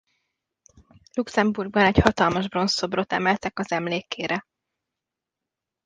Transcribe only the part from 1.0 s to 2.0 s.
Luxembourgban egy